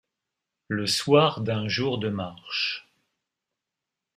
Le 0.67 0.87
soir 0.87 1.41
d’un 1.41 1.67
jour 1.67 1.99
de 1.99 2.09
marche 2.09 2.87